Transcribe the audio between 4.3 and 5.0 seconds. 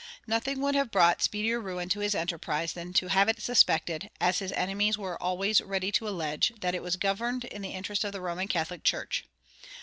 his enemies